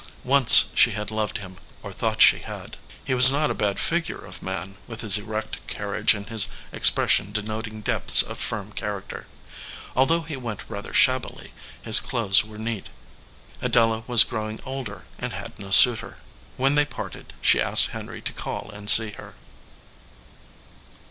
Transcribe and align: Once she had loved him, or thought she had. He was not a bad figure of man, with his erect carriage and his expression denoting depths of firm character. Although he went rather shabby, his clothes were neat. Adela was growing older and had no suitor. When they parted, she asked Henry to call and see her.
Once 0.25 0.65
she 0.73 0.93
had 0.93 1.11
loved 1.11 1.37
him, 1.37 1.57
or 1.83 1.93
thought 1.93 2.23
she 2.23 2.39
had. 2.39 2.75
He 3.05 3.13
was 3.13 3.31
not 3.31 3.51
a 3.51 3.53
bad 3.53 3.77
figure 3.79 4.17
of 4.17 4.41
man, 4.41 4.77
with 4.87 5.01
his 5.01 5.15
erect 5.19 5.59
carriage 5.67 6.15
and 6.15 6.27
his 6.27 6.47
expression 6.71 7.31
denoting 7.31 7.81
depths 7.81 8.23
of 8.23 8.39
firm 8.39 8.71
character. 8.71 9.27
Although 9.95 10.21
he 10.21 10.35
went 10.35 10.63
rather 10.67 10.91
shabby, 10.91 11.53
his 11.83 11.99
clothes 11.99 12.43
were 12.43 12.57
neat. 12.57 12.89
Adela 13.61 14.03
was 14.07 14.23
growing 14.23 14.59
older 14.65 15.05
and 15.19 15.33
had 15.33 15.59
no 15.59 15.69
suitor. 15.69 16.17
When 16.57 16.73
they 16.73 16.85
parted, 16.85 17.33
she 17.39 17.61
asked 17.61 17.91
Henry 17.91 18.23
to 18.23 18.33
call 18.33 18.71
and 18.73 18.89
see 18.89 19.11
her. 19.17 19.35